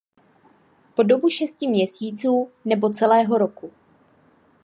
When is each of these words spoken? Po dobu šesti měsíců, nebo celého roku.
Po 0.95 1.03
dobu 1.03 1.29
šesti 1.29 1.67
měsíců, 1.67 2.51
nebo 2.65 2.89
celého 2.89 3.37
roku. 3.37 3.71